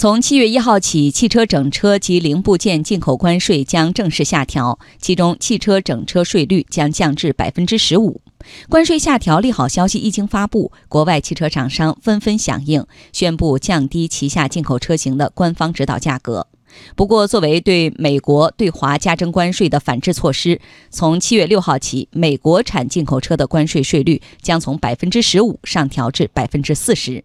[0.00, 8.20] 从七月一号起，汽车整车及零部件进口关税将正式下调，其中汽车整车税率将降至百分之十五。
[8.68, 16.46] 关税下调利好消息一经发布，国外汽车厂商纷纷响应，宣布降低旗下进口车型的官方指导价格。
[16.94, 20.60] 不过，作为对美国对华加征关税的反制措施，
[20.90, 27.24] 从七月六号起，美国产进口车的关税税率将从百分之十五上调至百分之四十。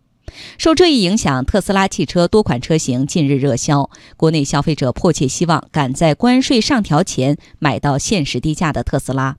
[0.57, 9.37] 受这一影响，特斯拉汽车多款车型近日热销，国内消费者迫切希望赶在关税上调前买到限时低价的特斯拉。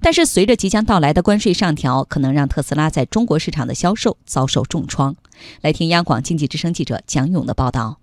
[0.00, 5.16] 但是，随着即将到来的关税上调，可能让特斯拉在中国市场的销售遭受重创。
[5.62, 7.98] 来听央广经济之声记者蒋勇的报道。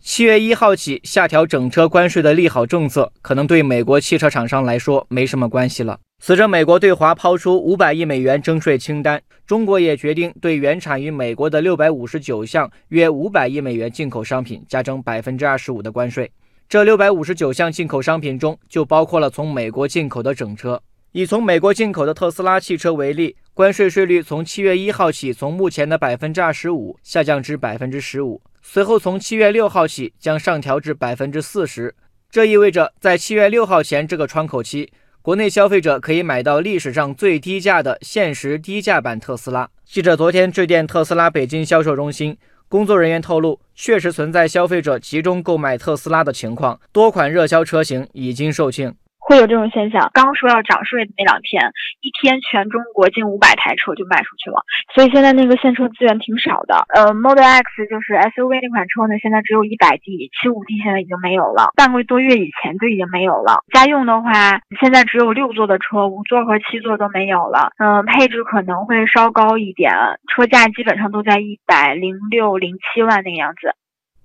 [0.00, 5.98] 七月一号起下调整车关税的利好政策，可能对美国汽车厂商来说没什么关系了。
[6.20, 16.30] 随着美国对华抛出五百亿美元征税清单，中国也决定对原产于美国的六百五十九项约五百亿美元进口商品加征百分之二十五的关税。
[16.68, 20.82] 这六百五十九项进口商品中，就包括了从美国进口的整车。
[21.12, 31.94] 以从美国进口的特斯拉汽车为例，关税税率从七月一号起，从目前的百分之二十五下降至百分之十五，随后从七月六号起将上调至百分之四十。
[32.28, 34.92] 这意味着，在七月六号前这个窗口期。
[35.20, 39.68] 国内消费者可以买到历史上最低价的限时低价版特斯拉。
[39.84, 42.36] 记者昨天致电特斯拉北京销售中心，
[42.68, 48.94] 工作人员透露，确实存在消费者集中购买特斯拉的情况，多款热销车型已经售罄。
[49.28, 50.08] 会有这种现象。
[50.14, 51.60] 刚说要涨税的那两天，
[52.00, 56.80] 一天全中国近五百台车就卖出去了，所以现在那个现车资源挺少的。
[56.96, 63.60] 呃，Model X 就是 SUV 那款车呢，现在只有一百 D，七五 D 现在已经没有了，半个多月以前就已经没有了。
[63.74, 64.32] 家用的话，
[64.80, 67.68] 现在只有六座的车，五座和七座都没有了。
[67.76, 69.92] 嗯，配置可能会稍高一点，
[70.32, 73.76] 车价基本上都在一百零六、零七万那个样子。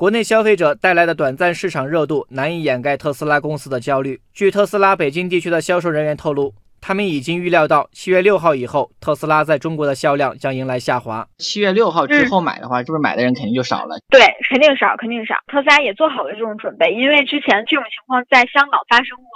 [0.04, 4.20] 国内消费者带来的短暂市场热度难以掩盖特斯拉公司的焦虑。
[4.34, 6.54] 据特斯拉北京地区的销售人员透露。
[6.86, 11.26] 他们已经预料到七月六号以后，特斯拉在中国的销量将迎来下滑。
[11.38, 13.96] 七月六号之后买的话，是不是买的人肯定就少了？
[14.12, 14.20] 对，
[14.50, 15.40] 肯定少，肯定少。
[15.48, 19.32] 特斯拉也做好了这种准备，因为之前这种情况在香港发生过。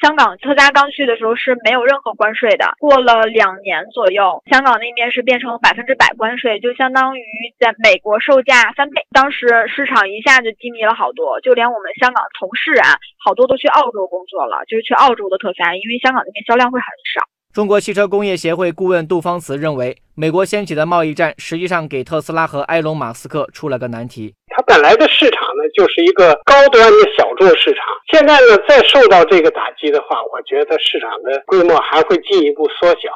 [0.00, 7.22] 香港特斯拉刚去的时候是没有任何关税的，过了两年左右，香港那边是变成百分之百关税，就相当于
[7.58, 9.02] 在美国售价翻倍。
[9.10, 16.91] 当时市场一下就低迷了好多，就连我们香港同事啊，好多都去澳洲工作了，就是去澳洲的特斯拉，因为香港那边销量会很。
[17.14, 17.22] 少。
[17.52, 24.34] 中国汽车工业协会顾问杜方慈认为，美国掀起的贸易战实际上给特斯拉和埃隆·马斯克出了个难题。
[24.48, 33.10] 它本来的市场呢，就是一个高端的小众市场，现在呢再受到这个打击的话，我觉得市场的规模还会进一步缩小。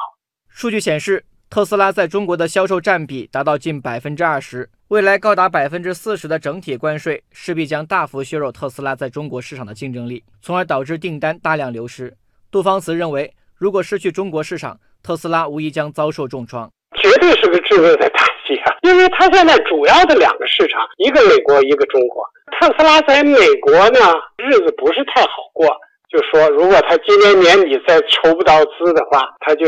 [0.49, 12.15] 数据显示，特斯拉在中国的销售占比达到近百分之二十，未来高达百分之四十的整体关税势必将大幅削弱特斯拉在中国市场的竞争力，从而导致订单大量流失。
[12.51, 13.33] 杜方慈认为。
[13.59, 16.69] 如果失去中国市场，特斯拉无疑将遭受重创，
[17.01, 18.75] 绝对是个致命的打击啊！
[18.83, 22.23] 因为它现在主要的两个市场，一个美国，一个中国。
[22.59, 23.99] 特斯拉在美国呢，
[24.37, 25.67] 日子不是太好过。
[26.07, 29.65] 就说如果他今年年底再筹不到资的话，他就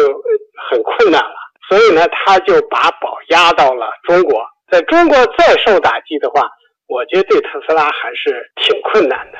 [0.70, 1.36] 很困难了。
[1.68, 4.40] 所以呢，他就把宝压到了中国。
[4.72, 6.48] 在中国再受打击的话，
[6.88, 9.40] 我觉得对特斯拉还是挺困难的。